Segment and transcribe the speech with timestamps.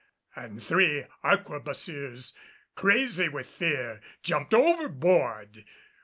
[0.35, 2.33] and three arquebusiers
[2.73, 5.63] crazy with fear jumped overboard.